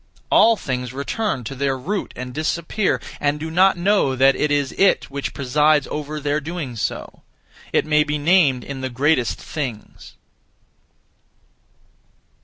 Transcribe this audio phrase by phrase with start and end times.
[0.31, 4.71] All things return (to their root and disappear), and do not know that it is
[4.71, 7.21] it which presides over their doing so;
[7.71, 10.15] it may be named in the greatest things.